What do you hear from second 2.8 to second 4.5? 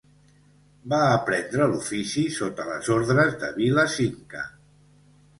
ordres de Vila Cinca.